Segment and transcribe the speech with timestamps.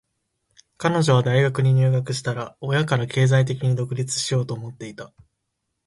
[0.77, 5.13] 彼女は大学に入学したら、親から経済的に独立しようと思っていた。